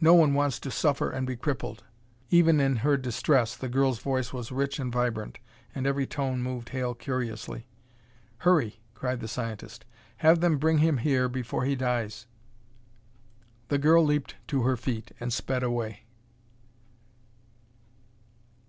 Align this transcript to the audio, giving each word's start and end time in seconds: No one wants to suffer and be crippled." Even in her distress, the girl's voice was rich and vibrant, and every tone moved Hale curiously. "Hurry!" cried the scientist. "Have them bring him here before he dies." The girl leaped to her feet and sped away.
No 0.00 0.12
one 0.12 0.34
wants 0.34 0.58
to 0.58 0.72
suffer 0.72 1.08
and 1.08 1.24
be 1.24 1.36
crippled." 1.36 1.84
Even 2.30 2.58
in 2.58 2.78
her 2.78 2.96
distress, 2.96 3.56
the 3.56 3.68
girl's 3.68 4.00
voice 4.00 4.32
was 4.32 4.50
rich 4.50 4.80
and 4.80 4.92
vibrant, 4.92 5.38
and 5.72 5.86
every 5.86 6.04
tone 6.04 6.42
moved 6.42 6.70
Hale 6.70 6.94
curiously. 6.96 7.64
"Hurry!" 8.38 8.80
cried 8.94 9.20
the 9.20 9.28
scientist. 9.28 9.84
"Have 10.16 10.40
them 10.40 10.58
bring 10.58 10.78
him 10.78 10.96
here 10.96 11.28
before 11.28 11.64
he 11.64 11.76
dies." 11.76 12.26
The 13.68 13.78
girl 13.78 14.04
leaped 14.04 14.34
to 14.48 14.62
her 14.64 14.76
feet 14.76 15.12
and 15.20 15.32
sped 15.32 15.62
away. 15.62 16.06